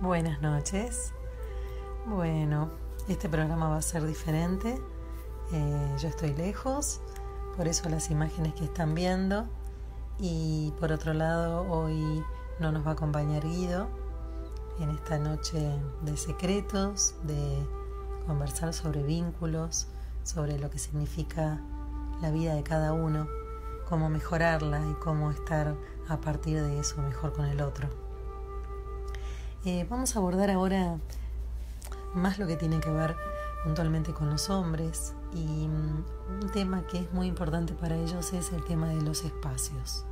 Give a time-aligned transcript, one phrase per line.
[0.00, 1.12] Buenas noches.
[2.06, 2.70] Bueno,
[3.08, 4.80] este programa va a ser diferente.
[5.52, 7.00] Eh, yo estoy lejos,
[7.56, 9.48] por eso las imágenes que están viendo.
[10.20, 12.24] Y por otro lado, hoy
[12.60, 13.88] no nos va a acompañar Guido
[14.78, 15.68] en esta noche
[16.02, 17.66] de secretos, de
[18.24, 19.88] conversar sobre vínculos,
[20.22, 21.60] sobre lo que significa
[22.22, 23.26] la vida de cada uno,
[23.88, 25.74] cómo mejorarla y cómo estar
[26.08, 28.07] a partir de eso mejor con el otro.
[29.64, 30.98] Eh, vamos a abordar ahora
[32.14, 33.16] más lo que tiene que ver
[33.64, 36.04] puntualmente con los hombres y mm,
[36.42, 40.04] un tema que es muy importante para ellos es el tema de los espacios.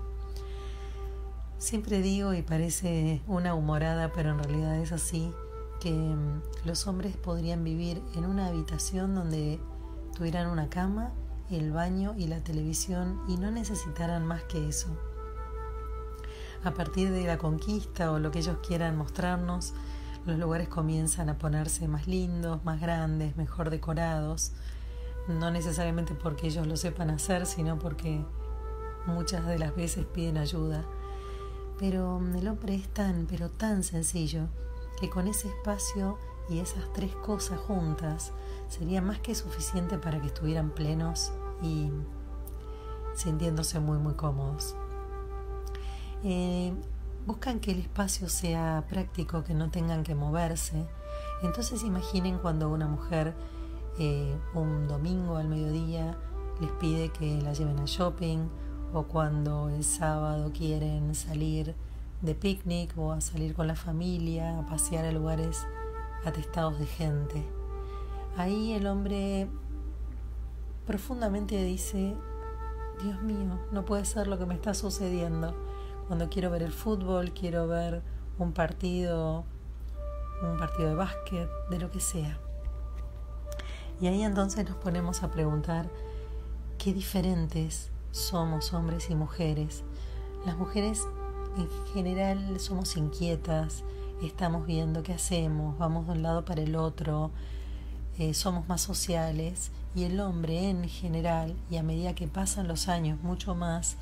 [1.59, 5.33] Siempre digo y parece una humorada, pero en realidad es así,
[5.80, 9.60] que mm, los hombres podrían vivir en una habitación donde
[10.16, 11.13] tuvieran una cama,
[11.51, 14.88] el baño y la televisión y no necesitaran más que eso
[16.66, 19.73] a partir de la conquista o lo que ellos quieran mostrarnos,
[20.24, 24.52] los lugares comienzan a ponerse más lindos, más grandes, mejor decorados,
[25.29, 28.24] no necesariamente porque ellos lo sepan hacer, sino porque
[29.07, 30.85] muchas de las veces piden ayuda.
[31.79, 34.48] Pero el hombre es tan, pero tan sencillo,
[35.01, 38.32] que con ese espacio y esas tres cosas juntas
[38.69, 41.32] sería más que suficiente para que estuvieran plenos
[41.63, 41.91] y
[43.15, 44.74] sintiéndose muy, muy cómodos.
[46.29, 46.74] Eh,
[47.24, 50.85] buscan que el espacio sea práctico, que no tengan que moverse.
[51.45, 53.32] Entonces imaginen cuando una mujer
[54.01, 56.19] eh, un domingo al mediodía
[56.60, 58.49] les pide que la lleven al shopping
[58.93, 61.77] o cuando el sábado quieren salir
[62.23, 65.65] de picnic o a salir con la familia, a pasear a lugares
[66.25, 67.47] atestados de gente.
[68.37, 69.47] Ahí el hombre
[70.88, 72.16] profundamente dice,
[73.00, 75.66] Dios mío, no puede ser lo que me está sucediendo
[76.06, 78.03] cuando quiero ver el fútbol, quiero ver
[78.38, 79.44] un partido,
[80.43, 82.38] un partido de básquet, de lo que sea.
[84.00, 85.88] Y ahí entonces nos ponemos a preguntar
[86.78, 89.84] qué diferentes somos hombres y mujeres.
[90.44, 91.03] Las mujeres
[91.56, 93.82] en general somos inquietas,
[94.22, 97.31] estamos viendo qué hacemos, vamos de un lado para el otro,
[98.19, 102.88] eh, somos más sociales y el hombre en general, y a medida que pasan los
[102.88, 103.97] años mucho más,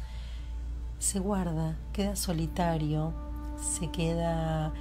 [1.05, 3.13] se guarda, queda solitario,
[3.59, 4.73] se queda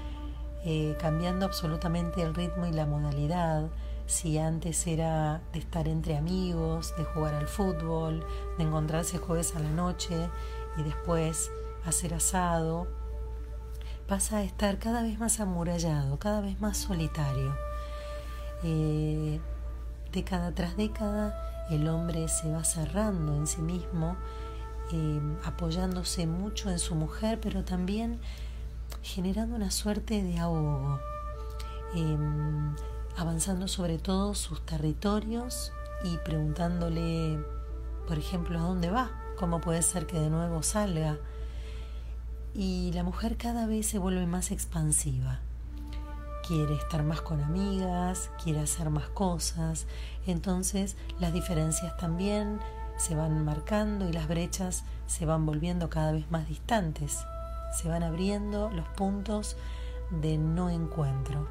[0.64, 3.70] eh, cambiando absolutamente el ritmo y la modalidad.
[4.06, 8.26] Si antes era de estar entre amigos, de jugar al fútbol,
[8.58, 10.30] de encontrarse jueves a la noche
[10.78, 11.52] y después
[11.86, 12.88] hacer asado,
[14.08, 17.54] pasa a estar cada vez más amurallado, cada vez más solitario.
[18.64, 19.42] Eh,
[20.14, 24.16] década tras década el hombre se va cerrando en sí mismo
[24.92, 28.20] Em, apoyándose mucho en su mujer, pero también
[29.02, 31.00] generando una suerte de ahogo,
[31.96, 32.76] em,
[33.18, 35.72] avanzando sobre todo sus territorios
[36.04, 37.40] y preguntándole,
[38.08, 41.18] por ejemplo, a dónde va, cómo puede ser que de nuevo salga.
[42.54, 45.40] Y la mujer cada vez se vuelve más expansiva.
[46.46, 49.88] Quiere estar más con amigas, quiere hacer más cosas.
[50.28, 52.60] Entonces las diferencias también
[52.98, 57.26] se van marcando y las brechas se van volviendo cada vez más distantes,
[57.74, 59.58] se van abriendo los puntos
[60.10, 61.48] de no encuentro.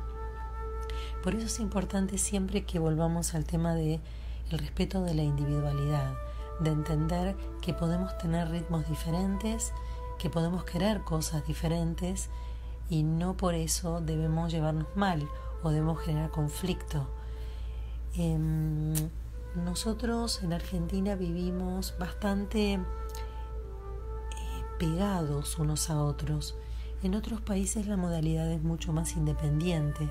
[1.22, 4.00] Por eso es importante siempre que volvamos al tema de
[4.50, 6.14] el respeto de la individualidad,
[6.60, 9.72] de entender que podemos tener ritmos diferentes,
[10.18, 12.28] que podemos querer cosas diferentes
[12.88, 15.28] y no por eso debemos llevarnos mal
[15.62, 17.08] o debemos generar conflicto.
[18.14, 18.92] Em,
[19.56, 22.80] nosotros en Argentina vivimos bastante eh,
[24.78, 26.56] pegados unos a otros.
[27.02, 30.08] En otros países la modalidad es mucho más independiente.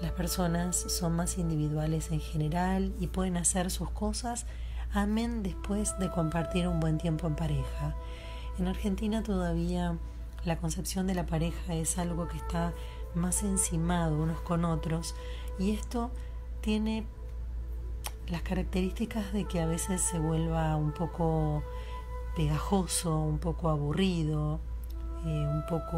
[0.00, 4.46] Las personas son más individuales en general y pueden hacer sus cosas
[4.92, 7.94] amén después de compartir un buen tiempo en pareja.
[8.58, 9.96] En Argentina todavía
[10.44, 12.72] la concepción de la pareja es algo que está
[13.14, 15.14] más encimado unos con otros
[15.58, 16.10] y esto
[16.60, 17.06] tiene
[18.28, 21.62] las características de que a veces se vuelva un poco
[22.36, 24.60] pegajoso, un poco aburrido,
[25.26, 25.96] eh, un poco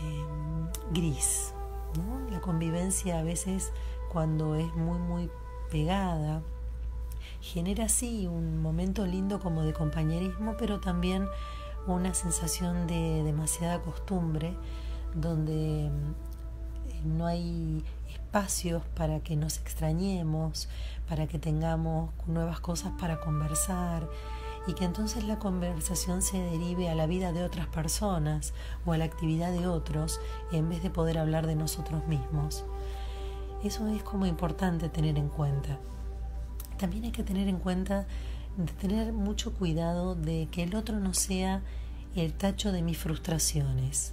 [0.00, 1.54] em, gris.
[2.30, 3.72] La convivencia a veces
[4.12, 5.30] cuando es muy muy
[5.70, 6.42] pegada
[7.40, 11.26] genera así un momento lindo como de compañerismo, pero también
[11.86, 14.54] una sensación de demasiada costumbre
[15.14, 16.14] donde em,
[17.04, 17.82] no hay
[18.30, 20.68] espacios para que nos extrañemos,
[21.08, 24.08] para que tengamos nuevas cosas para conversar
[24.68, 28.54] y que entonces la conversación se derive a la vida de otras personas
[28.86, 30.20] o a la actividad de otros
[30.52, 32.64] en vez de poder hablar de nosotros mismos.
[33.64, 35.80] Eso es como importante tener en cuenta.
[36.78, 38.06] También hay que tener en cuenta
[38.80, 41.62] tener mucho cuidado de que el otro no sea
[42.14, 44.12] el tacho de mis frustraciones.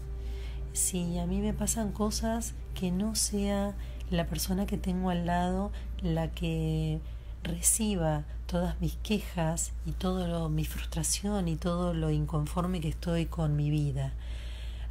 [0.74, 3.76] Si a mí me pasan cosas, que no sea
[4.10, 5.72] la persona que tengo al lado
[6.02, 7.00] la que
[7.44, 13.56] reciba todas mis quejas y toda mi frustración y todo lo inconforme que estoy con
[13.56, 14.14] mi vida.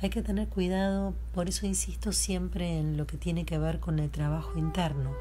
[0.02, 3.98] Hay que tener cuidado, por eso insisto siempre en lo que tiene que ver con
[3.98, 5.12] el trabajo interno.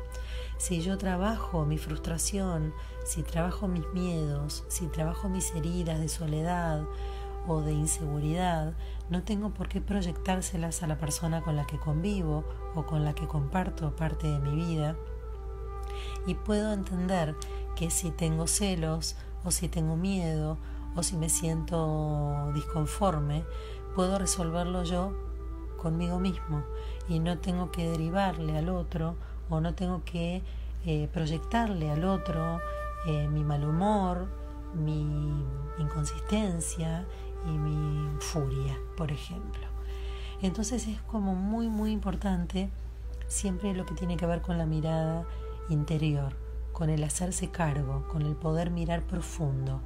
[0.57, 2.73] Si yo trabajo mi frustración,
[3.05, 6.83] si trabajo mis miedos, si trabajo mis heridas de soledad
[7.47, 8.73] o de inseguridad,
[9.09, 12.43] no tengo por qué proyectárselas a la persona con la que convivo
[12.75, 14.95] o con la que comparto parte de mi vida.
[16.25, 17.35] Y puedo entender
[17.75, 20.57] que si tengo celos o si tengo miedo
[20.95, 23.43] o si me siento disconforme,
[23.95, 25.13] puedo resolverlo yo
[25.77, 26.63] conmigo mismo
[27.07, 29.15] y no tengo que derivarle al otro
[29.49, 30.41] o no tengo que
[30.85, 32.59] eh, proyectarle al otro
[33.05, 34.27] eh, mi mal humor,
[34.73, 35.45] mi
[35.77, 37.05] inconsistencia
[37.45, 39.67] y mi furia, por ejemplo.
[40.41, 42.69] Entonces es como muy, muy importante
[43.27, 45.25] siempre lo que tiene que ver con la mirada
[45.69, 46.35] interior,
[46.71, 49.81] con el hacerse cargo, con el poder mirar profundo.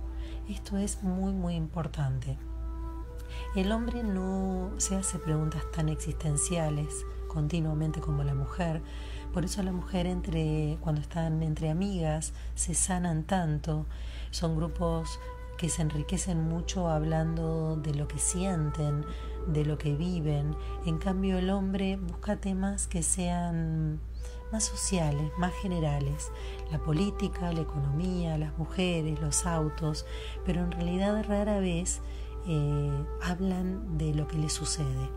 [0.50, 2.38] Esto es muy, muy importante.
[3.56, 8.81] El hombre no se hace preguntas tan existenciales continuamente como la mujer,
[9.33, 13.85] por eso la mujer entre cuando están entre amigas se sanan tanto,
[14.31, 15.19] son grupos
[15.59, 19.06] que se enriquecen mucho hablando de lo que sienten,
[19.45, 20.56] de lo que viven.
[20.85, 24.00] En cambio el hombre busca temas que sean
[24.53, 26.31] más sociales, más generales,
[26.71, 30.06] la política, la economía, las mujeres, los autos,
[30.45, 32.00] pero en realidad rara vez
[32.47, 35.09] eh, hablan de lo que les sucede.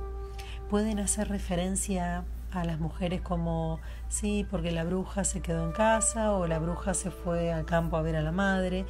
[0.69, 6.33] Pueden hacer referencia a las mujeres como, sí, porque la bruja se quedó en casa
[6.33, 8.85] o la bruja se fue al campo a ver a la madre,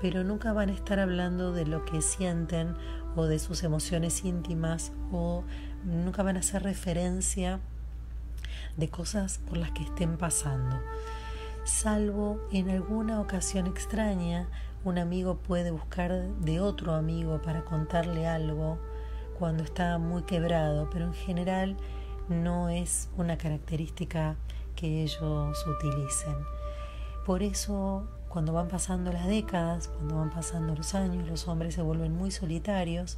[0.00, 2.76] pero nunca van a estar hablando de lo que sienten
[3.16, 5.44] o de sus emociones íntimas o
[5.84, 7.60] nunca van a hacer referencia
[8.76, 10.80] de cosas por las que estén pasando.
[11.64, 14.48] Salvo en alguna ocasión extraña,
[14.84, 18.78] un amigo puede buscar de otro amigo para contarle algo
[19.38, 21.76] cuando está muy quebrado, pero en general
[22.28, 24.36] no es una característica
[24.76, 26.36] que ellos utilicen.
[27.24, 31.82] Por eso, cuando van pasando las décadas, cuando van pasando los años, los hombres se
[31.82, 33.16] vuelven muy solitarios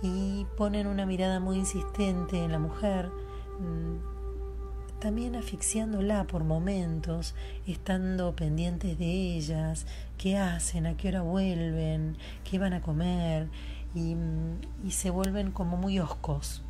[0.00, 3.10] y ponen una mirada muy insistente en la mujer,
[3.58, 7.34] mm, también asfixiándola por momentos,
[7.66, 9.84] estando pendientes de ellas,
[10.16, 13.50] qué hacen, a qué hora vuelven, qué van a comer,
[13.94, 16.62] y, mm, se vuelven como muy oscos,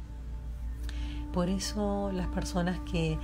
[1.32, 3.16] por eso las personas que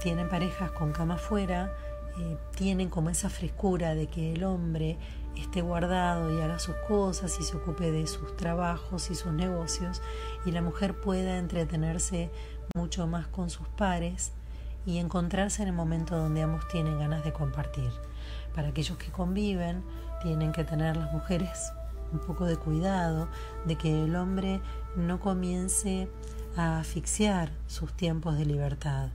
[0.00, 1.72] tienen parejas con cama afuera
[2.18, 4.98] eh, tienen como esa frescura de que el hombre
[5.36, 10.02] esté guardado y haga sus cosas y se ocupe de sus trabajos y sus negocios
[10.44, 12.30] y la mujer pueda entretenerse
[12.74, 14.32] mucho más con sus pares
[14.86, 17.90] y encontrarse en el momento donde ambos tienen ganas de compartir.
[18.54, 19.82] Para aquellos que conviven,
[20.22, 21.72] tienen que tener las mujeres
[22.12, 23.28] un poco de cuidado
[23.66, 24.60] de que el hombre
[24.96, 26.08] no comience
[26.56, 29.10] a asfixiar sus tiempos de libertad.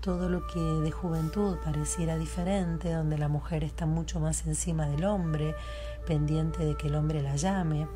[0.00, 5.04] Todo lo que de juventud pareciera diferente, donde la mujer está mucho más encima del
[5.04, 5.54] hombre,
[6.06, 7.86] pendiente de que el hombre la llame,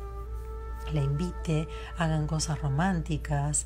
[0.93, 3.65] la invite, hagan cosas románticas,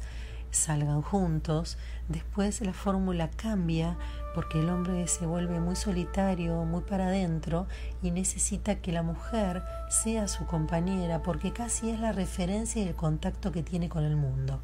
[0.52, 1.78] salgan juntos,
[2.08, 3.98] después la fórmula cambia
[4.34, 7.68] porque el hombre se vuelve muy solitario, muy para adentro
[8.02, 12.96] y necesita que la mujer sea su compañera porque casi es la referencia y el
[12.96, 14.62] contacto que tiene con el mundo.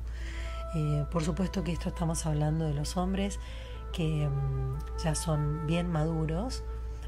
[0.75, 3.39] Eh, por supuesto que esto estamos hablando de los hombres
[3.94, 6.63] que mm, ya son bien maduros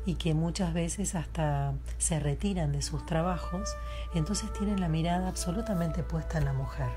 [0.06, 3.76] y que muchas veces hasta se retiran de sus trabajos,
[4.16, 6.88] entonces tienen la mirada absolutamente puesta en la mujer.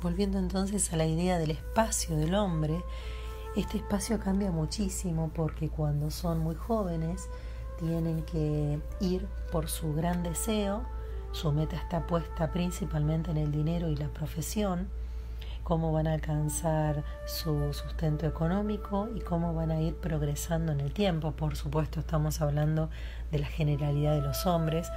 [0.00, 2.82] Volviendo entonces a la idea del espacio del hombre,
[3.56, 7.28] este espacio cambia muchísimo porque cuando son muy jóvenes
[7.78, 10.86] tienen que ir por su gran deseo,
[11.34, 14.88] su meta está puesta principalmente en el dinero y la profesión,
[15.64, 20.92] cómo van a alcanzar su sustento económico y cómo van a ir progresando en el
[20.92, 21.32] tiempo.
[21.32, 22.88] Por supuesto, estamos hablando
[23.32, 24.88] de la generalidad de los hombres,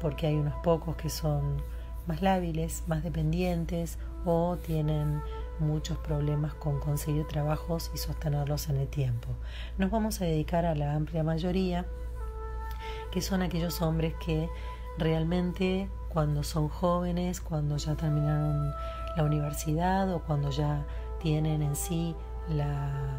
[0.00, 1.60] porque hay unos pocos que son
[2.06, 5.20] más lábiles, más dependientes o tienen
[5.58, 9.28] muchos problemas con conseguir trabajos y sostenerlos en el tiempo.
[9.76, 11.84] Nos vamos a dedicar a la amplia mayoría
[13.10, 14.48] que son aquellos hombres que
[15.00, 18.72] realmente cuando son jóvenes, cuando ya terminaron
[19.16, 20.86] la universidad o cuando ya
[21.20, 22.14] tienen en sí
[22.48, 23.18] la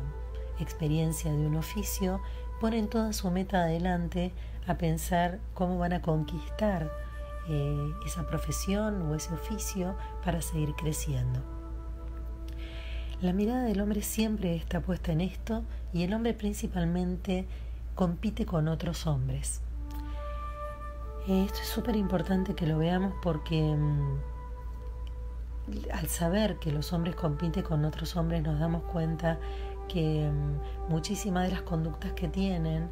[0.59, 2.21] experiencia de un oficio,
[2.59, 4.31] ponen toda su meta adelante
[4.67, 6.91] a pensar cómo van a conquistar
[7.49, 11.41] eh, esa profesión o ese oficio para seguir creciendo.
[13.21, 17.47] La mirada del hombre siempre está puesta en esto y el hombre principalmente
[17.95, 19.61] compite con otros hombres.
[21.27, 24.17] Eh, esto es súper importante que lo veamos porque mm,
[25.93, 29.37] al saber que los hombres compiten con otros hombres nos damos cuenta
[29.87, 32.89] que mm, muchísimas de las conductas que tienen,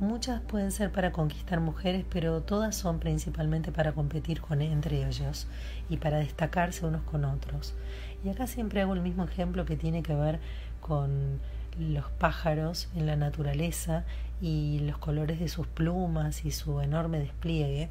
[0.00, 5.46] muchas pueden ser para conquistar mujeres, pero todas son principalmente para competir con, entre ellos
[5.88, 7.74] y para destacarse unos con otros.
[8.24, 10.40] Y acá siempre hago el mismo ejemplo que tiene que ver
[10.80, 11.40] con
[11.78, 14.04] los pájaros en la naturaleza
[14.40, 17.88] y los colores de sus plumas y su enorme despliegue.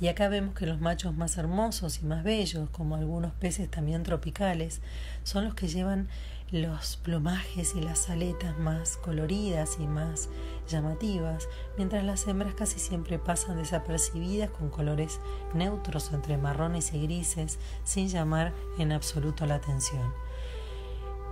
[0.00, 4.02] Y acá vemos que los machos más hermosos y más bellos, como algunos peces también
[4.02, 4.80] tropicales,
[5.24, 6.08] son los que llevan
[6.50, 10.28] los plumajes y las aletas más coloridas y más
[10.68, 15.20] llamativas, mientras las hembras casi siempre pasan desapercibidas con colores
[15.54, 20.12] neutros entre marrones y grises, sin llamar en absoluto la atención.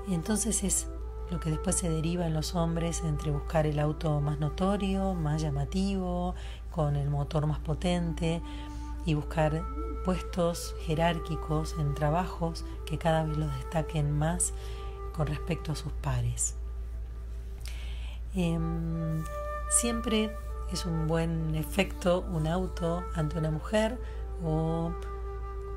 [0.07, 0.89] Y entonces es
[1.31, 5.43] lo que después se deriva en los hombres entre buscar el auto más notorio, más
[5.43, 6.35] llamativo,
[6.71, 8.41] con el motor más potente
[9.05, 9.63] y buscar
[10.05, 14.53] puestos jerárquicos en trabajos que cada vez los destaquen más
[15.15, 16.55] con respecto a sus pares.
[18.35, 19.25] Em,
[19.69, 20.35] siempre
[20.73, 23.99] es un buen efecto un auto ante una mujer
[24.45, 24.93] o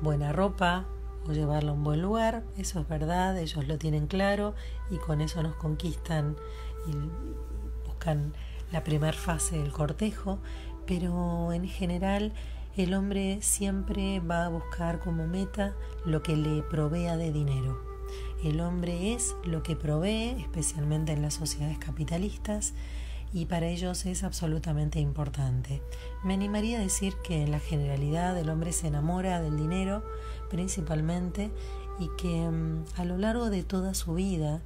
[0.02, 0.84] buena ropa
[1.26, 4.54] o llevarla a un buen lugar, eso es verdad, ellos lo tienen claro
[4.90, 6.36] y con eso nos conquistan
[6.86, 8.32] y buscan
[8.72, 10.38] la primera fase del cortejo,
[10.86, 12.32] pero en general
[12.76, 15.74] el hombre siempre va a buscar como meta
[16.04, 17.80] lo que le provea de dinero.
[18.42, 22.74] El hombre es lo que provee, especialmente en las sociedades capitalistas,
[23.34, 25.82] y para ellos es absolutamente importante.
[26.22, 30.04] Me animaría a decir que en la generalidad el hombre se enamora del dinero
[30.52, 31.50] principalmente
[31.98, 34.60] y que mm, a lo largo de toda su vida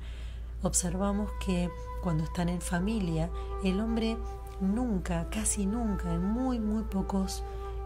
[0.63, 1.71] observamos que
[2.03, 3.31] cuando están en familia
[3.65, 4.19] el hombre
[4.61, 7.43] nunca, casi nunca, en muy, muy pocos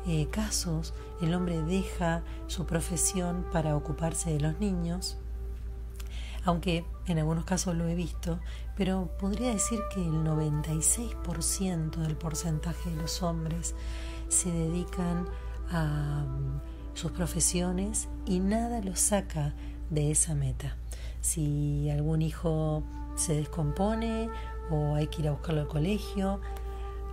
[0.07, 5.19] eh, casos, el hombre deja su profesión para ocuparse de los niños,
[6.45, 8.41] aunque en algunos casos lo he visto,
[8.77, 13.75] pero podría decir que el 96% del porcentaje de los hombres
[14.29, 15.27] se dedican
[15.71, 19.55] a mm, sus profesiones y nada los saca
[19.91, 20.77] de esa meta.
[21.21, 22.83] Si algún hijo
[23.17, 24.29] se descompone
[24.71, 26.41] o hay que ir a buscarlo al colegio,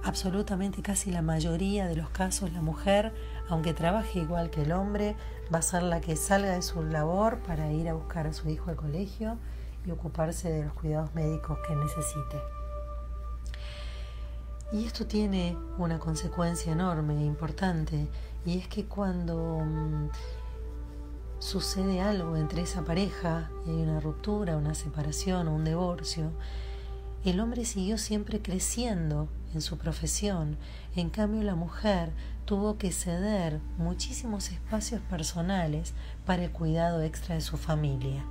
[0.03, 3.13] absolutamente casi la mayoría de los casos la mujer,
[3.49, 5.15] aunque trabaje igual que el hombre,
[5.53, 8.49] va a ser la que salga de su labor para ir a buscar a su
[8.49, 9.37] hijo al colegio
[9.85, 12.37] y ocuparse de los cuidados médicos que necesite.
[14.71, 18.09] Y esto tiene una consecuencia enorme e importante,
[18.45, 20.09] y es que cuando mm,
[21.39, 26.31] sucede algo entre esa pareja, y hay una ruptura, una separación o un divorcio,
[27.25, 30.57] el hombre siguió siempre creciendo en su profesión,
[30.95, 32.11] en cambio la mujer
[32.45, 35.93] tuvo que ceder muchísimos espacios personales
[36.25, 38.23] para el cuidado extra de su familia.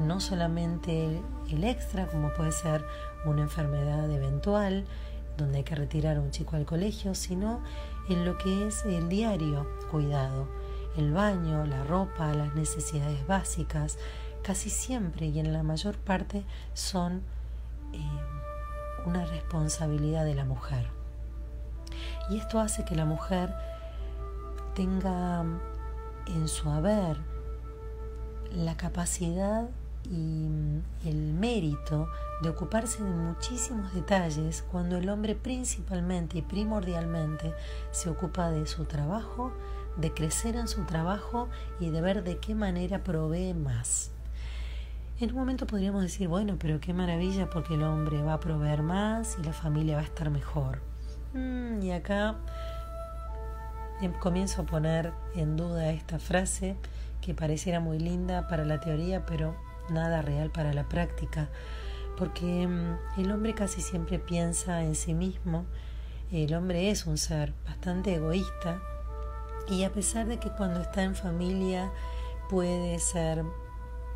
[0.00, 2.84] No solamente el extra, como puede ser
[3.24, 4.84] una enfermedad eventual,
[5.36, 7.60] donde hay que retirar a un chico al colegio, sino
[8.08, 10.48] en lo que es el diario cuidado,
[10.96, 13.98] el baño, la ropa, las necesidades básicas,
[14.42, 16.44] casi siempre y en la mayor parte
[16.74, 17.22] son
[17.92, 18.00] eh,
[19.06, 20.86] una responsabilidad de la mujer.
[22.30, 23.54] Y esto hace que la mujer
[24.74, 25.44] tenga
[26.26, 27.18] en su haber
[28.50, 29.68] la capacidad
[30.10, 30.48] y
[31.04, 32.08] el mérito
[32.42, 37.54] de ocuparse de muchísimos detalles cuando el hombre principalmente y primordialmente
[37.92, 39.52] se ocupa de su trabajo,
[39.96, 44.10] de crecer en su trabajo y de ver de qué manera provee más.
[45.20, 48.82] En un momento podríamos decir, bueno, pero qué maravilla porque el hombre va a proveer
[48.82, 50.80] más y la familia va a estar mejor.
[51.34, 52.36] Mm, y acá
[54.00, 56.76] em, comienzo a poner en duda esta frase
[57.20, 59.54] que pareciera muy linda para la teoría, pero
[59.88, 61.48] nada real para la práctica,
[62.16, 65.64] porque em, el hombre casi siempre piensa en sí mismo,
[66.30, 68.80] el hombre es un ser bastante egoísta
[69.68, 71.92] y a pesar de que cuando está en familia
[72.48, 73.44] puede ser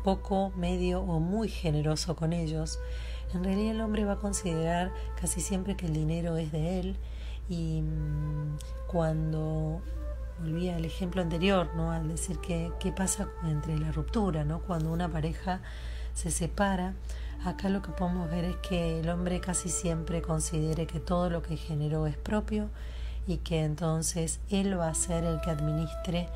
[0.03, 2.79] poco, medio o muy generoso con ellos,
[3.33, 6.97] en realidad el hombre va a considerar casi siempre que el dinero es de él
[7.49, 8.57] Y mm,
[8.87, 9.81] cuando
[10.39, 11.91] volví al ejemplo anterior, ¿no?
[11.91, 14.59] Al decir que qué pasa entre la ruptura, ¿no?
[14.59, 15.61] Cuando una pareja
[16.13, 16.93] se separa,
[17.45, 21.41] acá lo que podemos ver es que el hombre casi siempre considere que todo lo
[21.41, 22.69] que generó es propio
[23.27, 26.29] y que entonces él va a ser el que administre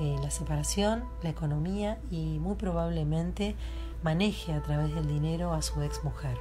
[0.00, 3.56] eh, la separación, la economía y muy probablemente
[4.02, 6.38] maneje a través del dinero a su ex mujer.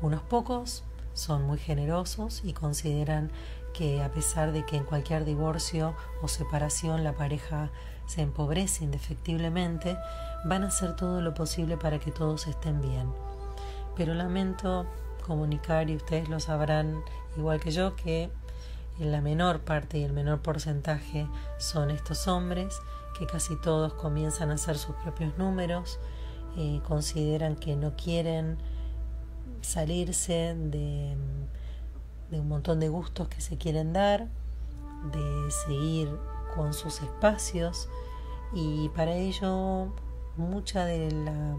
[0.00, 3.30] Unos pocos son muy generosos y consideran
[3.74, 7.70] que a pesar de que en cualquier divorcio o separación la pareja
[8.06, 9.98] se empobrece indefectiblemente,
[10.44, 13.12] van a hacer todo lo posible para que todos estén bien.
[13.96, 14.86] Pero lamento
[15.26, 17.02] comunicar, y ustedes lo sabrán
[17.36, 18.30] igual que yo, que
[18.98, 21.26] la menor parte y el menor porcentaje
[21.58, 22.80] son estos hombres,
[23.18, 25.98] que casi todos comienzan a hacer sus propios números,
[26.56, 28.58] eh, consideran que no quieren
[29.62, 31.16] salirse de,
[32.30, 34.28] de un montón de gustos que se quieren dar,
[35.12, 36.08] de seguir
[36.54, 37.88] con sus espacios
[38.54, 39.92] y para ello
[40.36, 41.56] mucha de la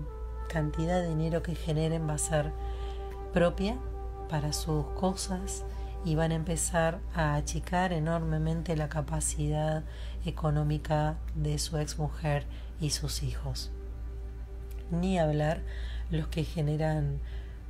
[0.48, 2.52] cantidad de dinero que generen va a ser
[3.34, 3.78] propia
[4.30, 5.66] para sus cosas
[6.06, 9.84] y van a empezar a achicar enormemente la capacidad
[10.26, 12.46] económica de su ex mujer
[12.80, 13.72] y sus hijos.
[14.92, 15.62] Ni hablar
[16.12, 17.20] los que generan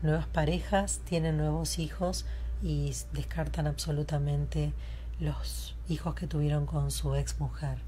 [0.02, 2.26] nuevas parejas, tienen nuevos hijos
[2.62, 4.74] y descartan absolutamente
[5.20, 7.80] los hijos que tuvieron con su ex mujer.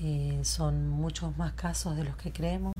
[0.00, 2.74] Eh, son muchos más casos de los que creemos.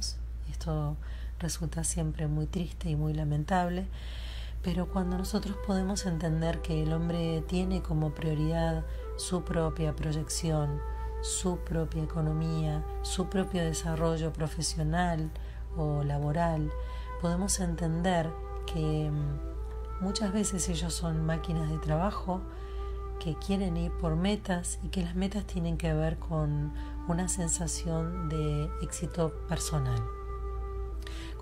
[0.51, 0.97] Esto
[1.39, 3.87] resulta siempre muy triste y muy lamentable.
[4.63, 8.85] Pero cuando nosotros podemos entender que el hombre tiene como prioridad
[9.17, 10.81] su propia proyección,
[11.23, 15.31] su propia economía, su propio desarrollo profesional
[15.77, 16.71] o laboral,
[17.21, 18.31] podemos entender
[18.67, 19.58] que mm,
[20.01, 22.41] muchas veces ellos son máquinas de trabajo
[23.19, 26.73] que quieren ir por metas y que las metas tienen que ver con
[27.09, 30.03] una sensación de éxito personal.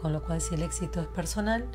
[0.00, 1.66] Con lo cual si el éxito es personal,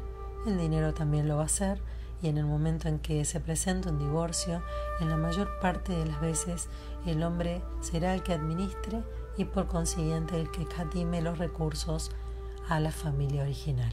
[0.45, 1.82] el dinero también lo va a ser
[2.21, 4.62] y en el momento en que se presenta un divorcio,
[4.99, 6.69] en la mayor parte de las veces
[7.05, 9.03] el hombre será el que administre
[9.38, 12.12] y por consiguiente el que catime los recursos
[12.69, 13.91] a la familia original.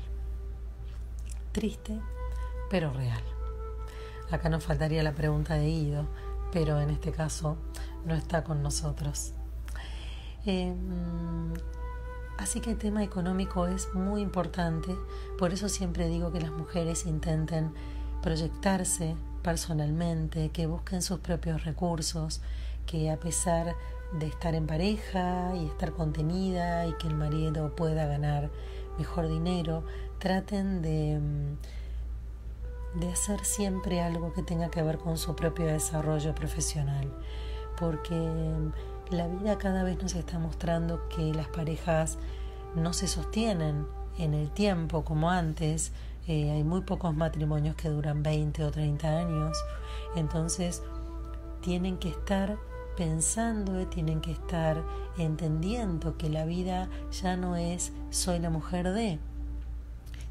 [1.52, 2.00] Triste,
[2.70, 3.22] pero real.
[4.30, 6.06] Acá nos faltaría la pregunta de Ido,
[6.52, 7.56] pero en este caso
[8.04, 9.32] no está con nosotros.
[10.44, 11.54] Em,
[12.36, 14.94] así que el tema económico es muy importante,
[15.38, 17.72] por eso siempre digo que las mujeres intenten
[18.22, 22.42] proyectarse personalmente, que busquen sus propios recursos,
[22.86, 23.74] que a pesar
[24.12, 28.50] de estar en pareja y estar contenida y que el marido pueda ganar
[28.98, 29.84] mejor dinero,
[30.18, 31.56] traten de em,
[32.94, 37.12] de hacer siempre algo que tenga que ver con su propio desarrollo profesional,
[37.78, 38.14] porque
[39.10, 42.18] la vida cada vez nos está mostrando que las parejas
[42.74, 43.86] no se sostienen
[44.18, 45.92] en el tiempo como antes,
[46.26, 49.56] eh, hay muy pocos matrimonios que duran 20 o 30 años,
[50.16, 50.82] entonces
[51.60, 52.58] tienen que estar
[52.96, 54.82] pensando, tienen que estar
[55.16, 59.18] entendiendo que la vida ya no es soy la mujer de,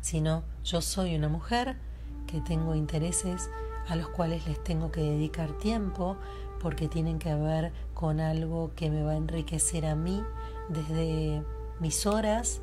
[0.02, 1.78] sino yo soy una mujer
[2.28, 3.50] que tengo intereses
[3.88, 6.18] a los cuales les tengo que dedicar tiempo
[6.60, 10.22] porque tienen que ver con algo que me va a enriquecer a mí
[10.70, 11.44] desde
[11.80, 12.62] mis horas,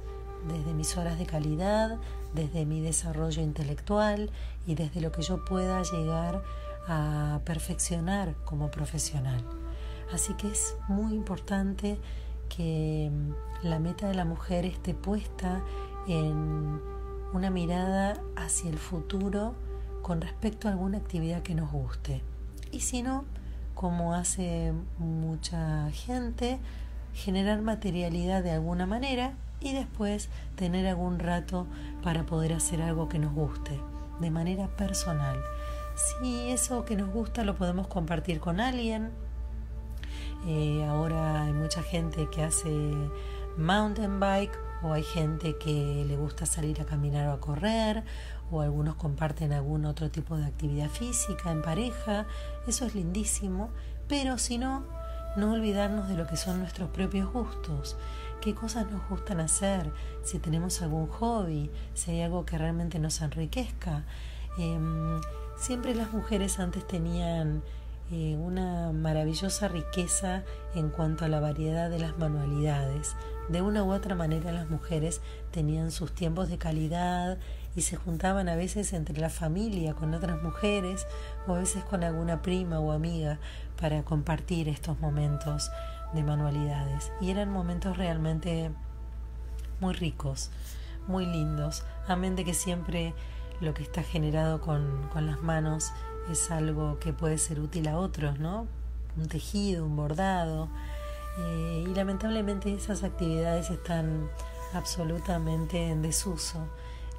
[0.49, 1.99] desde mis horas de calidad,
[2.35, 4.31] desde mi desarrollo intelectual
[4.67, 6.43] y desde lo que yo pueda llegar
[6.87, 9.43] a perfeccionar como profesional.
[10.13, 11.99] Así que es muy importante
[12.49, 13.11] que
[13.63, 15.63] la meta de la mujer esté puesta
[16.07, 16.81] en
[17.35, 19.55] una mirada hacia el futuro
[20.03, 22.23] con respecto a alguna actividad que nos guste.
[22.71, 23.25] Y si no,
[23.75, 26.61] como hace mucha gente,
[27.13, 31.67] generar materialidad de alguna manera y después tener algún rato
[32.05, 33.81] para poder hacer algo que nos guste,
[34.21, 35.37] de manera personal.
[35.97, 39.11] Si eso que nos gusta lo podemos compartir con alguien,
[40.47, 42.71] eh, ahora hay mucha gente que hace
[43.57, 48.05] mountain bike o hay gente que le gusta salir a caminar o a correr,
[48.51, 52.27] o algunos comparten algún otro tipo de actividad física en pareja,
[52.67, 53.71] eso es lindísimo,
[54.09, 54.85] pero si no,
[55.37, 57.97] no olvidarnos de lo que son nuestros propios gustos,
[58.43, 59.91] qué cosas nos gustan hacer,
[60.23, 64.05] si tenemos algún hobby, si hay algo que realmente nos enriquezca.
[64.59, 65.21] Em,
[65.57, 67.63] siempre las mujeres antes tenían
[68.11, 70.43] eh, una maravillosa riqueza
[70.75, 73.17] en cuanto a la variedad de las manualidades.
[73.49, 77.39] De una u otra manera las mujeres tenían sus tiempos de calidad
[77.75, 81.07] y se juntaban a veces entre la familia con otras mujeres
[81.47, 83.39] o a veces con alguna prima o amiga
[83.81, 85.71] para compartir estos momentos
[86.13, 87.11] de manualidades.
[87.21, 88.71] Y eran momentos realmente
[89.81, 90.51] muy ricos,
[91.07, 91.85] muy lindos.
[92.07, 93.15] Amén de que siempre
[93.61, 95.93] lo que está generado con, con las manos
[96.31, 98.67] es algo que puede ser útil a otros, ¿no?
[99.17, 100.69] Un tejido, un bordado.
[101.39, 104.29] Eh, y lamentablemente esas actividades están
[104.73, 106.67] absolutamente en desuso.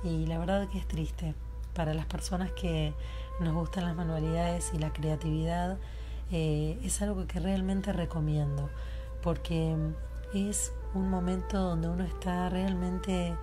[0.03, 1.35] Y la verdad que es triste.
[1.73, 2.93] Para las personas que
[3.39, 5.77] nos gustan las manualidades y la creatividad,
[6.31, 8.69] eh, es algo que realmente recomiendo.
[9.21, 9.75] Porque
[10.33, 13.35] es un momento donde uno está realmente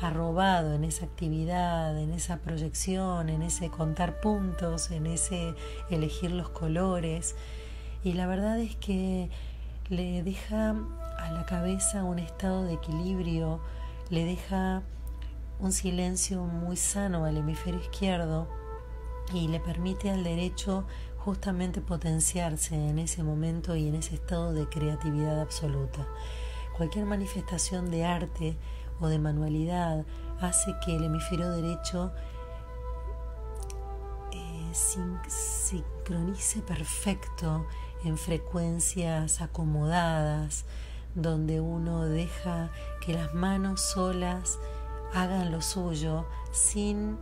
[0.00, 5.54] arrobado en esa actividad, en esa proyección, en ese contar puntos, en ese
[5.90, 7.36] elegir los colores.
[8.02, 9.30] Y la verdad es que
[9.88, 10.74] le deja
[11.18, 13.60] a la cabeza un estado de equilibrio,
[14.08, 14.82] le deja
[15.58, 18.48] un silencio muy sano al hemisferio izquierdo
[19.34, 20.86] y le permite al derecho
[21.18, 26.06] justamente potenciarse en ese momento y en ese estado de creatividad absoluta.
[26.76, 28.56] Cualquier manifestación de arte
[29.00, 30.04] o de manualidad
[30.40, 32.12] hace que el hemisferio derecho
[34.32, 37.66] eh, sincronice perfecto
[38.04, 40.64] en frecuencias acomodadas,
[41.14, 42.70] donde uno deja
[43.04, 44.58] que las manos solas
[45.12, 47.18] hagan lo suyo sin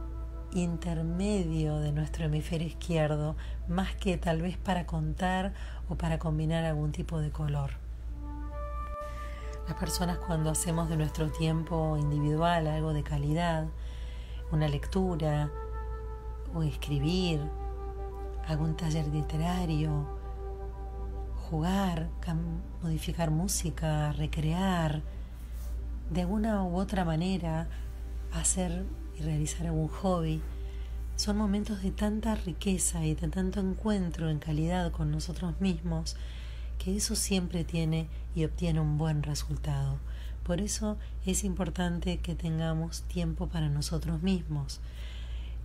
[0.53, 3.37] intermedio de nuestro hemisferio izquierdo,
[3.67, 5.55] más que tal vez para contar
[5.89, 7.88] o para combinar algún tipo de color.
[9.69, 13.67] Las personas cuando hacemos de nuestro tiempo individual algo de calidad,
[14.51, 15.51] una lectura
[16.55, 17.39] o escribir,
[18.47, 20.09] algún taller literario,
[21.51, 22.09] jugar,
[22.83, 25.03] modificar música, recrear,
[26.11, 27.69] de alguna u otra manera
[28.33, 28.87] hacer
[29.19, 30.41] y realizar algún hobby,
[31.17, 36.17] son momentos de tanta riqueza y de tanto encuentro en calidad con nosotros mismos
[36.79, 39.99] que eso siempre tiene y obtiene un buen resultado.
[40.43, 44.81] Por eso es importante que tengamos tiempo para nosotros mismos.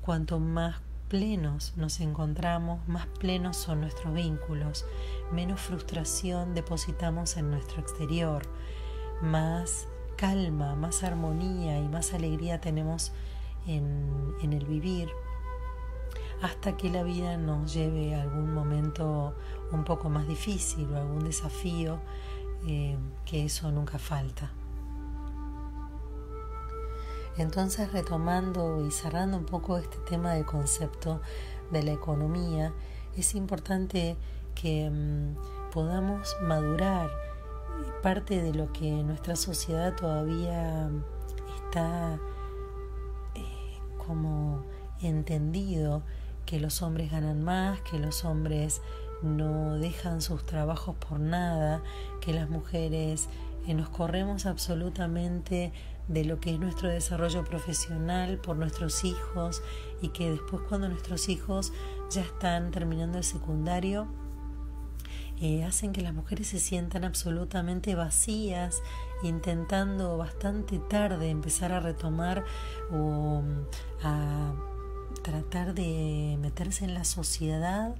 [0.02, 0.76] Cuanto más
[1.08, 4.86] plenos nos encontramos, más plenos son nuestros vínculos,
[5.32, 8.42] menos frustración depositamos en nuestro exterior,
[9.22, 13.12] más calma, más armonía y más alegría tenemos
[13.68, 15.10] en, el vivir
[16.44, 19.34] hasta que la vida nos lleve a algún momento
[19.72, 22.02] un poco más difícil o algún desafío,
[22.68, 24.52] eh, que eso nunca falta.
[27.38, 31.22] Entonces, retomando y cerrando un poco este tema del concepto
[31.72, 32.74] de la economía,
[33.16, 34.18] es importante
[34.54, 37.10] que mm, podamos madurar
[38.02, 40.90] parte de lo que nuestra sociedad todavía
[41.66, 42.20] está
[43.34, 44.62] eh, como
[45.00, 46.04] entendido
[46.46, 48.82] que los hombres ganan más, que los hombres
[49.22, 51.82] no dejan sus trabajos por nada,
[52.22, 53.30] que las mujeres
[53.66, 55.72] eh, nos corremos absolutamente
[56.08, 59.62] de lo que es nuestro desarrollo profesional por nuestros hijos
[60.02, 61.72] y que después cuando nuestros hijos
[62.12, 64.08] ya están terminando el secundario,
[65.40, 68.82] eh, hacen que las mujeres se sientan absolutamente vacías,
[69.24, 72.44] intentando bastante tarde empezar a retomar
[72.92, 73.42] o
[74.04, 74.54] a
[75.22, 77.96] tratar de meterse en la sociedad,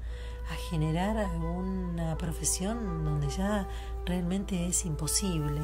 [0.50, 3.68] a generar alguna profesión donde ya
[4.06, 5.62] realmente es imposible.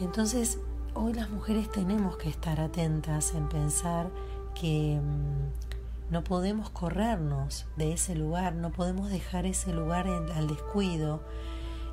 [0.00, 0.58] Entonces,
[0.94, 4.10] hoy las mujeres tenemos que estar atentas en pensar
[4.54, 11.22] que mm, no podemos corrernos de ese lugar, no podemos dejar ese lugar al descuido,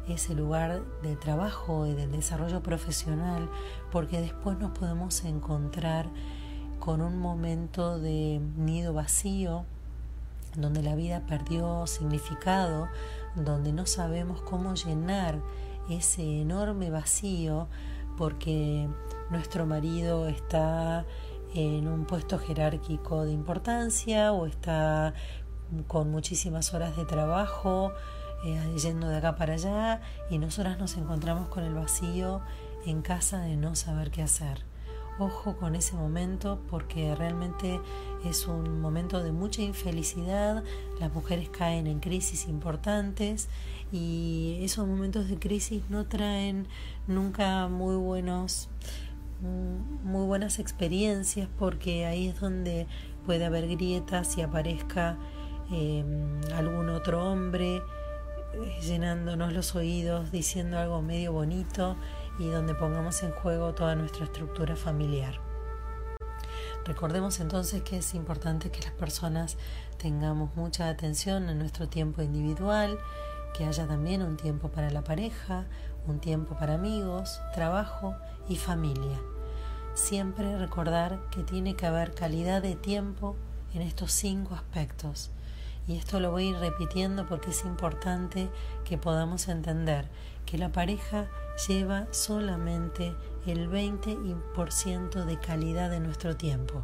[0.08, 3.50] ese lugar del trabajo y del desarrollo profesional,
[3.92, 6.10] porque después nos podemos encontrar
[6.80, 9.66] con un momento de nido vacío,
[10.56, 12.88] donde la vida perdió significado,
[13.36, 15.40] donde no sabemos cómo llenar
[15.90, 17.68] ese enorme vacío
[18.18, 18.88] porque
[19.30, 21.06] nuestro marido está
[21.54, 25.14] en un puesto jerárquico de importancia o está
[25.88, 27.92] con muchísimas horas de trabajo
[28.44, 32.42] eh, yendo de acá para allá y nosotras nos encontramos con el vacío
[32.86, 34.69] en casa de no saber qué hacer.
[35.20, 37.82] Ojo con ese momento porque realmente
[38.24, 40.64] es un momento de mucha infelicidad,
[40.98, 43.50] las mujeres caen en crisis importantes
[43.92, 46.68] y esos momentos de crisis no traen
[47.08, 48.70] nunca muy buenos
[49.42, 52.88] muy buenas experiencias porque ahí es donde
[53.26, 55.18] puede haber grietas y aparezca
[55.72, 61.96] em, algún otro hombre eh, llenándonos los oídos, diciendo algo medio bonito
[62.40, 65.40] y donde pongamos en juego toda nuestra estructura familiar.
[66.86, 69.58] Recordemos entonces que es importante que las personas
[69.98, 72.98] tengamos mucha atención en nuestro tiempo individual,
[73.54, 75.66] que haya también un tiempo para la pareja,
[76.08, 78.16] un tiempo para amigos, trabajo
[78.48, 79.20] y familia.
[79.94, 83.36] Siempre recordar que tiene que haber calidad de tiempo
[83.74, 85.30] en estos cinco aspectos.
[85.88, 88.50] Y esto lo voy repitiendo porque es importante
[88.86, 90.08] que podamos entender
[90.50, 91.28] que la pareja
[91.68, 96.82] lleva solamente el 20% de calidad de nuestro tiempo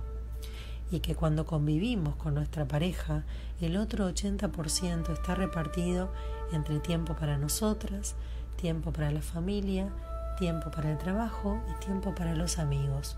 [0.91, 3.23] y que cuando convivimos con nuestra pareja,
[3.59, 6.13] el otro 80% está repartido
[6.51, 8.15] entre tiempo para nosotras,
[8.55, 9.91] tiempo para la familia,
[10.37, 13.17] tiempo para el trabajo y tiempo para los amigos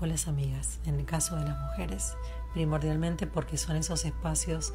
[0.00, 2.16] o las amigas, en el caso de las mujeres,
[2.52, 4.72] primordialmente porque son esos espacios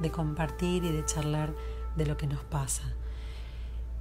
[0.00, 1.52] de compartir y de charlar
[1.96, 2.84] de lo que nos pasa.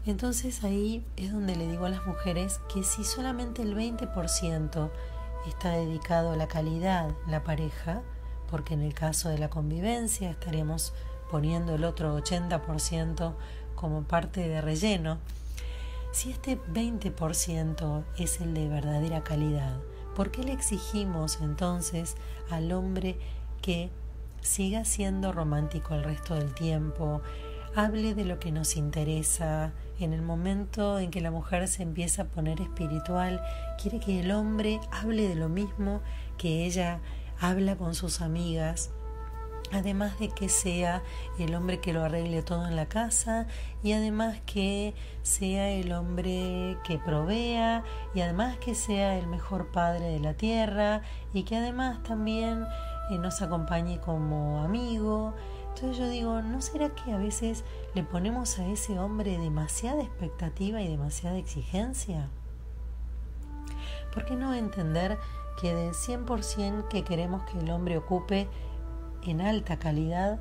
[0.05, 4.91] Entonces ahí es donde le digo a las mujeres que si solamente el 20%
[5.47, 8.03] está dedicado a la calidad, la pareja,
[8.49, 10.93] porque en el caso de la convivencia estaríamos
[11.31, 13.33] poniendo el otro 80%
[13.73, 15.17] como parte de relleno.
[16.11, 19.79] Si este 20% es el de verdadera calidad,
[20.15, 22.15] ¿por qué le exigimos entonces
[22.51, 23.17] al hombre
[23.61, 23.89] que
[24.41, 27.21] siga siendo romántico el resto del tiempo,
[27.75, 32.23] hable de lo que nos interesa, en el momento en que la mujer se empieza
[32.23, 33.41] a poner espiritual,
[33.81, 36.01] quiere que el hombre hable de lo mismo
[36.38, 36.99] que ella
[37.39, 38.91] habla con sus amigas,
[39.73, 41.03] además de que sea
[41.38, 43.47] el hombre que lo arregle todo en la casa
[43.83, 47.83] y además que sea el hombre que provea
[48.13, 51.01] y además que sea el mejor padre de la tierra
[51.33, 52.65] y que además también
[53.09, 55.33] eh, nos acompañe como amigo
[55.75, 60.81] entonces yo digo, ¿no será que a veces le ponemos a ese hombre demasiada expectativa
[60.81, 62.29] y demasiada exigencia?
[64.13, 65.17] ¿Por qué no entender
[65.59, 68.47] que del 100% que queremos que el hombre ocupe
[69.23, 70.39] en alta calidad,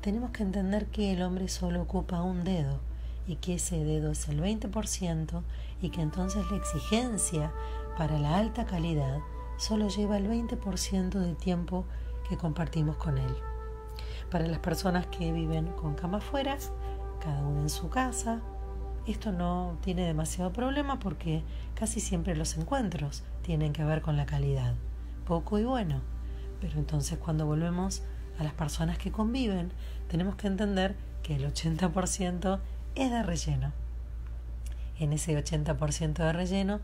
[0.00, 2.80] tenemos que entender que el hombre solo ocupa un dedo
[3.26, 5.42] y que ese dedo es el 20%
[5.82, 7.52] y que entonces la exigencia
[7.98, 9.18] para la alta calidad
[9.58, 11.84] solo lleva el 20% del tiempo
[12.26, 13.36] que compartimos con él
[14.30, 16.56] para las personas que viven con cama afuera,
[17.20, 18.40] cada uno en su casa.
[19.06, 21.42] Esto no tiene demasiado problema porque
[21.74, 24.74] casi siempre los encuentros tienen que ver con la calidad,
[25.26, 26.00] poco y bueno.
[26.60, 28.02] Pero entonces cuando volvemos
[28.38, 29.72] a las personas que conviven,
[30.08, 32.60] tenemos que entender que el 80%
[32.94, 33.72] es de relleno.
[34.98, 36.80] En ese 80% de relleno,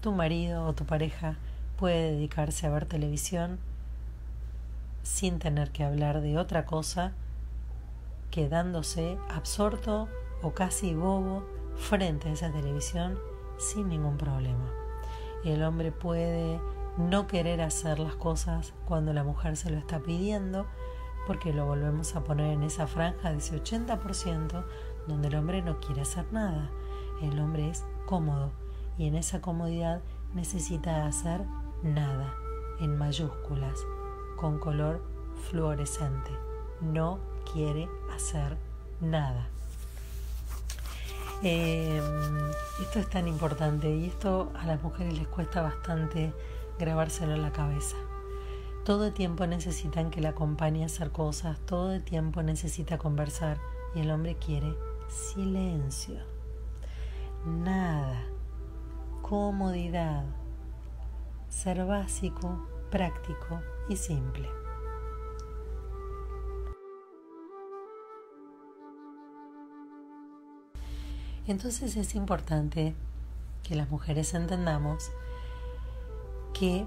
[0.00, 1.36] tu marido o tu pareja
[1.78, 3.58] puede dedicarse a ver televisión,
[5.02, 7.12] sin tener que hablar de otra cosa,
[8.30, 10.08] quedándose absorto
[10.42, 11.44] o casi bobo
[11.76, 13.18] frente a esa televisión
[13.58, 14.70] sin ningún problema.
[15.44, 16.60] El hombre puede
[16.96, 20.66] no querer hacer las cosas cuando la mujer se lo está pidiendo,
[21.26, 24.64] porque lo volvemos a poner en esa franja de ese 80%
[25.06, 26.70] donde el hombre no quiere hacer nada.
[27.22, 28.52] El hombre es cómodo
[28.98, 30.02] y en esa comodidad
[30.34, 31.44] necesita hacer
[31.82, 32.34] nada,
[32.80, 33.78] en mayúsculas,
[34.40, 35.02] con color
[35.50, 36.30] fluorescente.
[36.80, 37.18] No
[37.52, 38.56] quiere hacer
[39.00, 39.48] nada.
[41.42, 42.02] Em,
[42.80, 46.32] esto es tan importante y esto a las mujeres les cuesta bastante
[46.78, 47.96] grabárselo en la cabeza.
[48.84, 53.58] Todo el tiempo necesitan que la acompañe a hacer cosas, todo el tiempo necesita conversar
[53.94, 54.74] y el hombre quiere
[55.08, 56.16] silencio,
[57.44, 58.22] nada,
[59.20, 60.24] comodidad,
[61.48, 64.48] ser básico, práctico y simple.
[71.46, 72.94] Entonces es importante
[73.64, 75.10] que las mujeres entendamos
[76.54, 76.86] que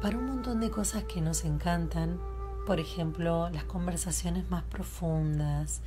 [0.00, 2.20] para un montón de cosas que nos encantan,
[2.64, 5.80] por ejemplo, las conversaciones más profundas,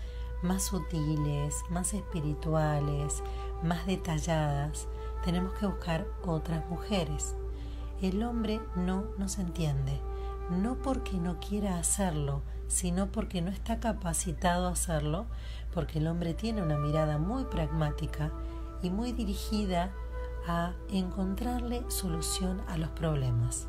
[0.44, 3.24] más sutiles, más espirituales,
[3.64, 4.88] más detalladas,
[5.24, 7.36] tenemos que buscar otras mujeres
[8.02, 10.02] el hombre no nos entiende,
[10.50, 15.28] no porque no quiera hacerlo, sino porque no está capacitado a hacerlo,
[15.72, 18.32] porque el hombre tiene una mirada muy pragmática
[18.82, 19.92] y muy dirigida
[20.48, 23.68] a encontrarle solución a los problemas.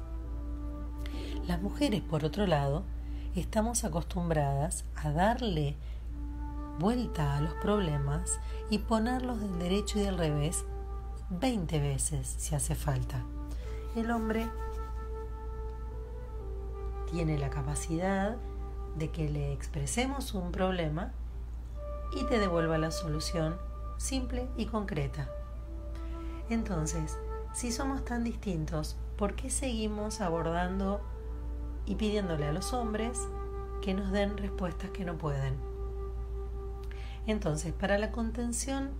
[1.46, 2.84] Las mujeres, por otro lado,
[3.34, 5.76] estamos acostumbradas a darle
[6.78, 8.40] vuelta a los problemas
[8.70, 10.64] y ponerlos del derecho y del revés
[11.28, 13.22] 20 veces si hace falta
[13.96, 14.48] el hombre
[17.10, 18.36] tiene la capacidad
[18.96, 21.12] de que le expresemos un problema
[22.14, 23.56] y te devuelva la solución
[23.98, 25.28] simple y concreta.
[26.48, 27.18] Entonces,
[27.52, 31.00] si somos tan distintos, ¿por qué seguimos abordando
[31.86, 33.18] y pidiéndole a los hombres
[33.82, 35.54] que nos den respuestas que no pueden?
[37.26, 38.90] Entonces, para la contención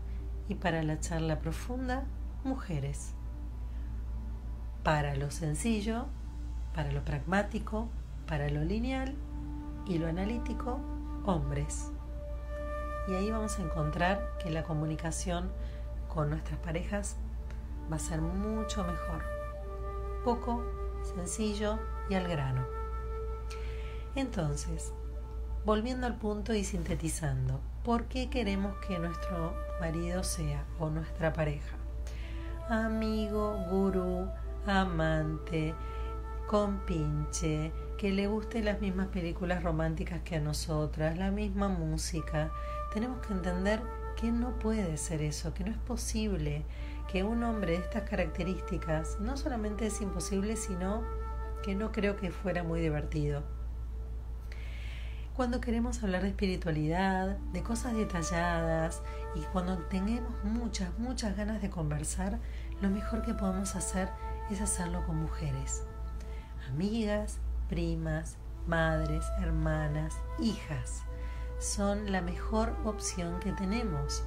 [0.48, 2.04] y para la charla profunda,
[2.44, 3.14] mujeres.
[4.82, 6.06] Para lo sencillo,
[6.74, 7.88] para lo pragmático,
[8.26, 9.14] para lo lineal
[9.86, 10.80] y lo analítico,
[11.24, 11.92] hombres.
[13.08, 15.50] Y ahí vamos a encontrar que la comunicación
[16.08, 17.16] con nuestras parejas
[17.90, 19.22] va a ser mucho mejor.
[20.24, 20.64] Poco,
[21.14, 22.66] sencillo y al grano.
[24.14, 24.92] Entonces,
[25.64, 31.76] volviendo al punto y sintetizando, ¿por qué queremos que nuestro marido sea o nuestra pareja?
[32.68, 34.28] Amigo, gurú,
[34.66, 35.74] amante,
[36.46, 42.50] compinche, que le gusten las mismas películas románticas que a nosotras, la misma música.
[42.92, 43.80] Tenemos que entender
[44.16, 46.64] que no puede ser eso, que no es posible
[47.10, 51.02] que un hombre de estas características no solamente es imposible, sino
[51.62, 53.42] que no creo que fuera muy divertido.
[55.34, 59.02] Cuando queremos hablar de espiritualidad, de cosas detalladas
[59.34, 62.38] y cuando tengamos muchas, muchas ganas de conversar,
[62.82, 65.84] lo mejor que podemos hacer es hacerlo con mujeres,
[66.68, 67.38] amigas,
[67.68, 68.36] primas,
[68.66, 71.02] madres, hermanas, hijas.
[71.58, 74.24] Son la mejor opción que tenemos,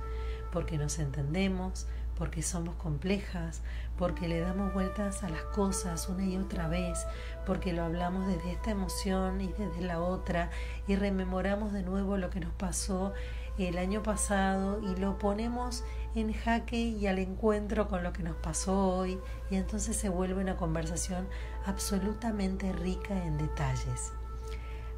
[0.51, 3.61] porque nos entendemos, porque somos complejas,
[3.97, 7.05] porque le damos vueltas a las cosas una y otra vez,
[7.45, 10.49] porque lo hablamos desde esta emoción y desde la otra
[10.87, 13.13] y rememoramos de nuevo lo que nos pasó
[13.57, 15.83] el año pasado y lo ponemos
[16.15, 19.19] en jaque y al encuentro con lo que nos pasó hoy
[19.51, 21.27] y entonces se vuelve una conversación
[21.65, 24.13] absolutamente rica en detalles.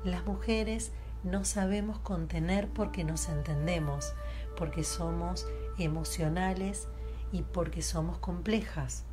[0.04, 0.92] Las mujeres
[1.24, 4.14] no sabemos contener porque nos entendemos,
[4.56, 6.88] porque somos emocionales
[7.32, 9.04] y porque somos complejas.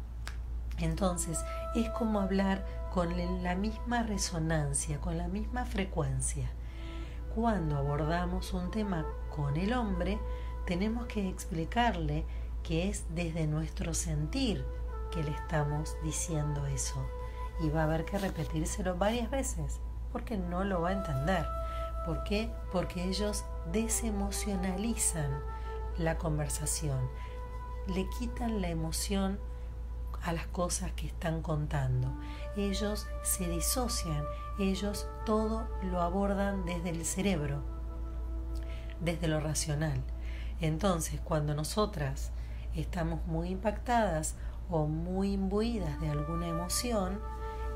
[0.78, 1.38] Entonces
[1.74, 6.50] es como hablar con la misma resonancia, con la misma frecuencia.
[7.34, 10.20] Cuando abordamos un tema con el hombre,
[10.66, 12.24] tenemos que explicarle
[12.62, 14.64] que es desde nuestro sentir
[15.12, 17.07] que le estamos diciendo eso.
[17.61, 21.46] Y va a haber que repetírselo varias veces, porque no lo va a entender.
[22.05, 22.50] ¿Por qué?
[22.72, 25.40] Porque ellos desemocionalizan
[25.98, 27.09] la conversación,
[27.87, 29.38] le quitan la emoción
[30.22, 32.12] a las cosas que están contando.
[32.57, 34.24] Ellos se disocian,
[34.59, 37.62] ellos todo lo abordan desde el cerebro,
[39.00, 40.03] desde lo racional.
[40.60, 42.30] Entonces, cuando nosotras
[42.74, 44.36] estamos muy impactadas
[44.70, 47.20] o muy imbuidas de alguna emoción,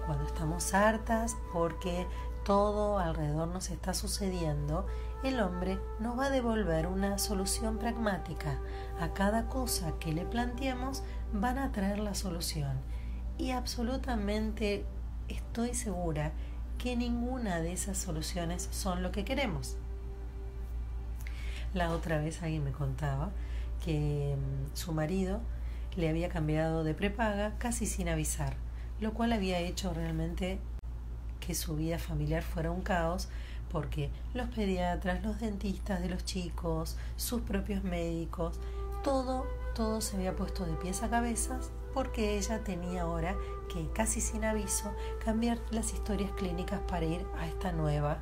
[0.07, 2.07] cuando estamos hartas porque
[2.45, 4.87] todo alrededor nos está sucediendo,
[5.23, 8.59] el hombre nos va a devolver una solución pragmática.
[9.01, 12.81] A cada cosa que le planteemos van a traer la solución.
[13.37, 14.87] Y absolutamente
[15.29, 16.33] estoy segura
[16.79, 19.77] que ninguna de esas soluciones son lo que queremos.
[21.75, 23.31] La otra vez alguien me contaba
[23.85, 25.41] que mm, su marido
[25.97, 28.55] le había cambiado de prepaga casi sin avisar,
[29.01, 30.59] lo cual había hecho realmente
[31.41, 33.29] que su vida familiar fuera un caos
[33.71, 38.59] porque los pediatras, los dentistas de los chicos, sus propios médicos,
[39.03, 43.37] todo, todo se había puesto de pies a cabezas porque ella tenía ahora
[43.73, 44.93] que casi sin aviso
[45.25, 48.19] cambiar las historias clínicas para ir a esta nueva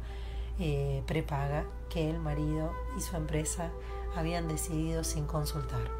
[0.59, 3.71] eh, prepaga que el marido y su empresa
[4.17, 5.91] habían decidido sin consultar.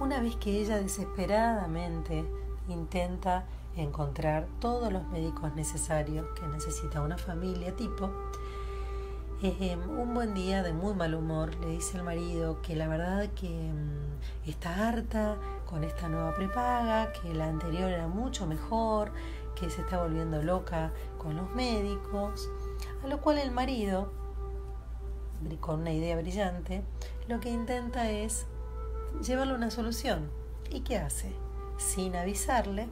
[0.00, 2.24] Una vez que ella desesperadamente
[2.68, 8.10] intenta encontrar todos los médicos necesarios que necesita una familia tipo,
[9.40, 13.28] eh, un buen día de muy mal humor le dice al marido que la verdad
[13.36, 19.12] que mm, está harta con esta nueva prepaga, que la anterior era mucho mejor,
[19.54, 22.48] que se está volviendo loca con los médicos,
[23.02, 24.12] a lo cual el marido,
[25.60, 26.82] con una idea brillante,
[27.28, 28.46] lo que intenta es
[29.22, 30.30] llevarle una solución.
[30.70, 31.32] ¿Y qué hace?
[31.78, 32.88] Sin avisarle,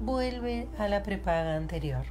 [0.00, 2.04] vuelve a la prepaga anterior.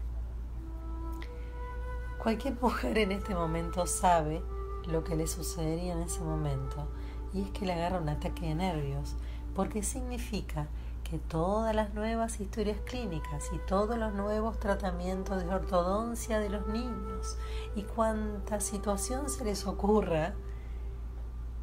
[2.22, 4.42] Cualquier mujer en este momento sabe
[4.88, 6.88] lo que le sucedería en ese momento
[7.34, 9.16] y es que le agarra un ataque de nervios
[9.56, 10.68] porque significa
[11.12, 16.66] que todas las nuevas historias clínicas y todos los nuevos tratamientos de ortodoncia de los
[16.68, 17.38] niños
[17.76, 20.34] y cuánta situación se les ocurra,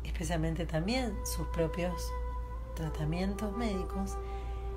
[0.05, 2.13] especialmente también sus propios
[2.77, 4.19] tratamientos médicos,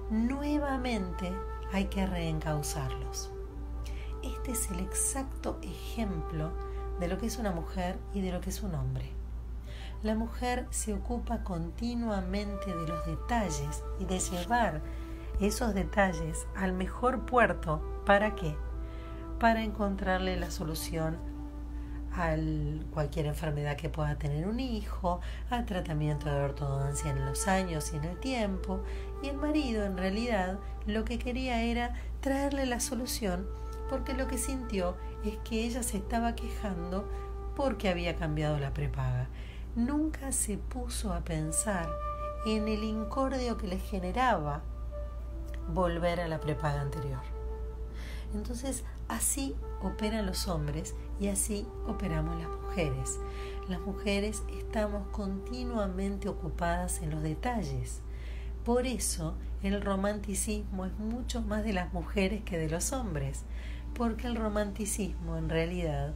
[0.10, 1.34] nuevamente
[1.74, 3.30] hay que reencauzarlos.
[4.24, 6.50] este es el exacto ejemplo
[6.98, 9.21] de lo que es una mujer y de lo que es un hombre.
[10.04, 14.82] La mujer se ocupa continuamente de los detalles y de llevar
[15.40, 18.02] esos detalles al mejor puerto.
[18.04, 18.56] ¿Para qué?
[19.40, 21.18] Para encontrarle la solución
[22.14, 22.36] a
[22.92, 25.22] cualquier enfermedad que pueda tener un hijo,
[25.52, 28.82] al tratamiento de ortodoncia en los años y en el tiempo.
[29.22, 33.46] Y el marido en realidad lo que quería era traerle la solución
[33.88, 37.08] porque lo que sintió es que ella se estaba quejando
[37.56, 39.28] porque había cambiado la prepaga.
[39.76, 41.88] Nunca se puso a pensar
[42.46, 44.64] en el incordio que le generaba
[45.74, 47.22] volver a la prepaga anterior.
[48.34, 53.18] Entonces, así operan los hombres y así operamos las mujeres.
[53.70, 58.02] Las mujeres estamos continuamente ocupadas en los detalles.
[58.66, 63.44] Por eso el romanticismo es mucho más de las mujeres que de los hombres,
[63.94, 66.14] porque el romanticismo en realidad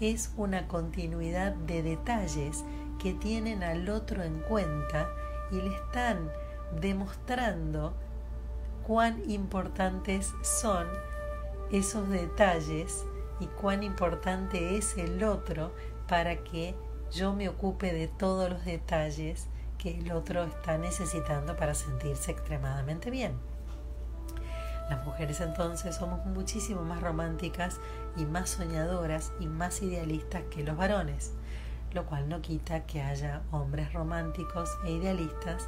[0.00, 2.64] es una continuidad de detalles
[2.98, 5.08] que tienen al otro en cuenta
[5.50, 6.30] y le están
[6.80, 7.94] demostrando
[8.86, 10.86] cuán importantes son
[11.70, 13.04] esos detalles
[13.40, 15.72] y cuán importante es el otro
[16.08, 16.74] para que
[17.12, 23.10] yo me ocupe de todos los detalles que el otro está necesitando para sentirse extremadamente
[23.10, 23.34] bien.
[24.88, 27.80] Las mujeres entonces somos muchísimo más románticas
[28.16, 31.32] y más soñadoras y más idealistas que los varones,
[31.96, 35.66] lo cual no quita que haya hombres románticos e idealistas,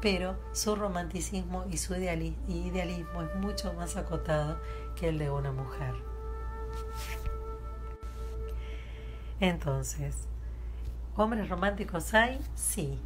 [0.00, 4.60] pero su romanticismo y su idealismo es mucho más acotado
[4.94, 5.94] que el de una mujer.
[9.40, 10.28] Entonces,
[11.16, 12.38] ¿hombres románticos hay?
[12.54, 13.00] Sí,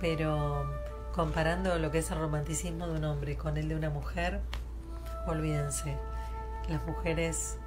[0.00, 0.68] pero
[1.14, 4.40] comparando lo que es el romanticismo de un hombre con el de una mujer,
[5.28, 5.96] olvídense,
[6.68, 7.58] las mujeres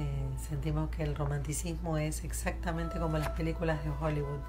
[0.00, 4.40] eh, sentimos que el romanticismo es exactamente como las películas de Hollywood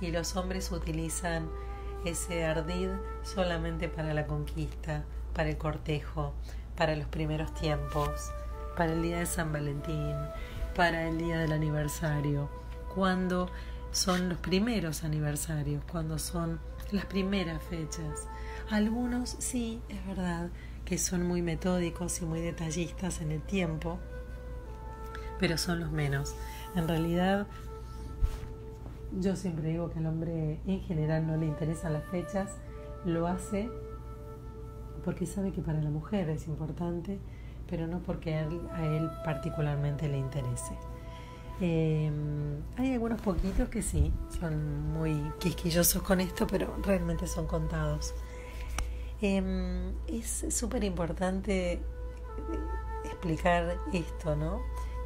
[0.00, 1.48] y los hombres utilizan
[2.04, 2.90] ese ardid
[3.22, 6.34] solamente para la conquista, para el cortejo,
[6.76, 8.30] para los primeros tiempos,
[8.76, 10.16] para el día de San Valentín,
[10.74, 12.48] para el día del aniversario,
[12.94, 13.50] cuando
[13.90, 18.26] son los primeros aniversarios, cuando son las primeras fechas.
[18.70, 20.50] Algunos sí, es verdad,
[20.84, 23.98] que son muy metódicos y muy detallistas en el tiempo,
[25.44, 26.34] pero son los menos.
[26.74, 27.46] En realidad,
[29.20, 32.52] yo siempre digo que al hombre en general no le interesan las fechas,
[33.04, 33.68] lo hace
[35.04, 37.18] porque sabe que para la mujer es importante,
[37.68, 40.78] pero no porque a él, particularmente le interese.
[41.60, 48.14] Em, hay algunos poquitos que sí, son muy quisquillosos con esto, pero realmente son contados.
[49.20, 51.82] Em, es súper importante
[53.04, 54.62] explicar esto, ¿no?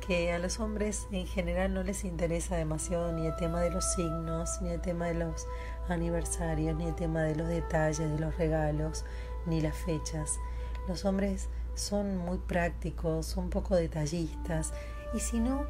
[0.09, 3.84] Que a los hombres en general no les interesa demasiado ni el tema de los
[3.92, 5.46] signos, ni el tema de los
[5.86, 9.04] aniversarios, ni el tema de los detalles, de los regalos,
[9.44, 10.40] ni las fechas.
[10.88, 14.72] Los hombres son muy prácticos, son poco detallistas,
[15.12, 15.66] y si no,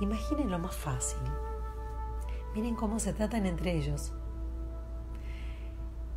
[0.00, 1.20] imaginen lo más fácil.
[2.54, 4.14] Miren cómo se tratan entre ellos.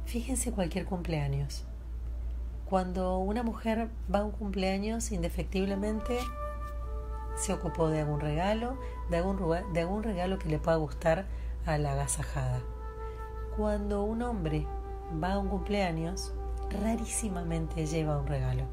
[0.05, 1.65] Fíjense cualquier cumpleaños.
[2.69, 6.17] Cuando una mujer va a un cumpleaños, indefectiblemente
[7.37, 8.77] se ocupó de algún regalo,
[9.09, 9.37] de algún,
[9.73, 11.25] de algún regalo que le pueda gustar
[11.65, 12.61] a la agasajada.
[13.55, 14.65] Cuando un hombre
[15.23, 16.33] va a un cumpleaños,
[16.69, 18.63] rarísimamente lleva un regalo.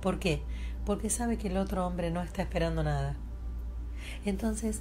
[0.00, 0.42] ¿Por qué?
[0.86, 3.16] Porque sabe que el otro hombre no está esperando nada.
[4.24, 4.80] Entonces,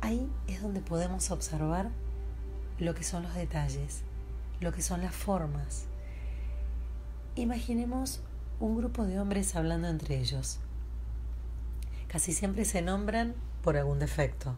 [0.00, 1.90] ahí es donde podemos observar
[2.78, 4.02] lo que son los detalles,
[4.60, 5.86] lo que son las formas.
[7.36, 8.20] Imaginemos
[8.58, 10.60] un grupo de hombres hablando entre ellos.
[12.10, 14.56] Casi siempre se nombran por algún defecto.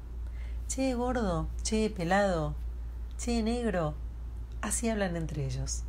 [0.68, 2.54] Che, gordo, che, pelado,
[3.18, 3.92] che, negro.
[4.62, 5.82] Así hablan entre ellos.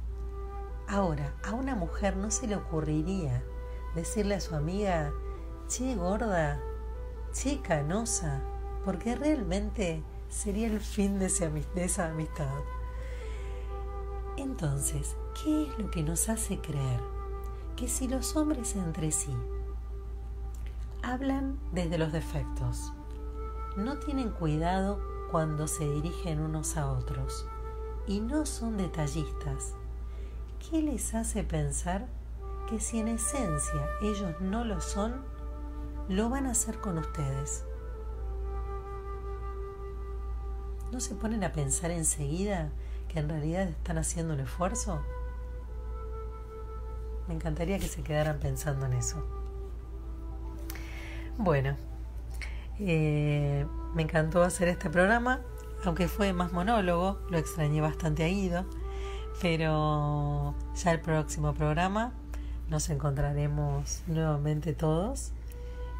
[0.89, 3.41] Ahora, a una mujer no se le ocurriría
[3.95, 5.13] decirle a su amiga,
[5.69, 6.59] che, gorda,
[7.31, 8.41] che, canosa,
[8.83, 12.59] porque realmente sería el fin de esa amistad.
[14.35, 16.99] Entonces, ¿qué es lo que nos hace creer
[17.77, 19.33] que si los hombres entre sí
[21.03, 22.93] hablan desde los defectos,
[23.75, 24.99] no tienen cuidado
[25.29, 27.45] cuando se dirigen unos a otros
[28.07, 29.73] y no son detallistas,
[30.59, 32.07] ¿qué les hace pensar
[32.69, 35.25] que si en esencia ellos no lo son,
[36.07, 37.65] lo van a hacer con ustedes?
[40.91, 42.69] ¿No se ponen a pensar enseguida
[43.09, 45.01] que en realidad están haciendo un esfuerzo?
[47.27, 49.42] Me encantaría que se quedaran pensando en eso.
[51.37, 51.75] Bueno,
[52.79, 53.65] eh,
[53.95, 55.41] me encantó hacer este programa,
[55.83, 58.65] aunque fue más monólogo, lo extrañé bastante a Guido,
[59.41, 62.13] pero ya el próximo programa
[62.69, 65.31] nos encontraremos nuevamente todos.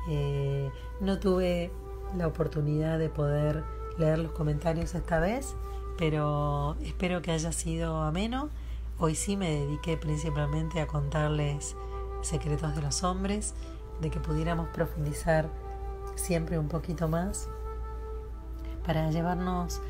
[0.07, 0.69] Eh,
[1.01, 1.71] no tuve
[2.15, 3.63] la oportunidad de poder
[3.97, 5.55] leer los comentarios esta vez,
[5.97, 8.49] pero espero que haya sido ameno.
[8.99, 11.75] Hoy sí me dediqué principalmente a contarles
[12.21, 13.55] secretos de los hombres,
[14.01, 15.49] de que pudiéramos profundizar
[16.15, 17.49] siempre un poquito más
[18.85, 19.81] para llevarnos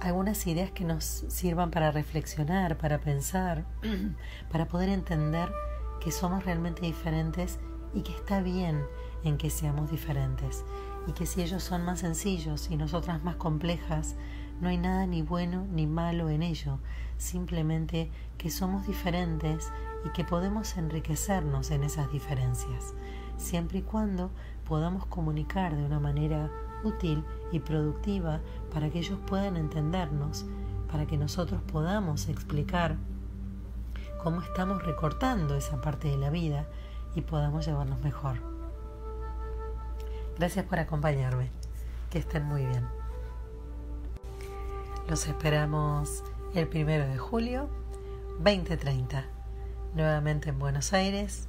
[0.00, 3.64] algunas ideas que nos sirvan para reflexionar, para pensar,
[4.50, 5.48] para poder entender
[6.00, 7.60] que somos realmente diferentes
[7.94, 8.82] y que está bien
[9.22, 10.64] en que seamos diferentes.
[11.06, 14.16] Y que si ellos son más sencillos y nosotras más complejas,
[14.60, 16.78] no hay nada ni bueno ni malo en ello,
[17.18, 19.72] simplemente que somos diferentes
[20.04, 22.94] y que podemos enriquecernos en esas diferencias,
[23.42, 24.30] siempre y cuando
[24.66, 26.50] podamos comunicar de una manera
[26.84, 28.40] útil y productiva
[28.72, 30.46] para que ellos puedan entendernos,
[30.90, 32.96] para que nosotros podamos explicar
[34.22, 36.66] cómo estamos recortando esa parte de la vida
[37.14, 38.36] y podamos llevarnos mejor.
[40.38, 41.50] Gracias por acompañarme.
[42.10, 42.86] Que estén muy bien.
[45.08, 46.22] Los esperamos
[46.54, 47.68] el primero de julio
[48.38, 49.24] 2030,
[49.94, 51.48] nuevamente en Buenos Aires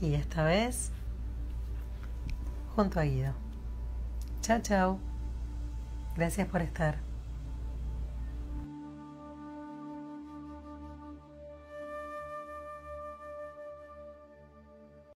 [0.00, 0.90] y esta vez
[2.74, 3.32] junto a Guido.
[4.40, 4.98] Chao, chao.
[6.16, 7.13] Gracias por estar.